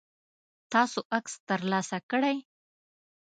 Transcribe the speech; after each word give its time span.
تاسو 0.71 0.99
عکس 1.17 1.33
ترلاسه 1.47 1.97
کړئ؟ 2.11 2.37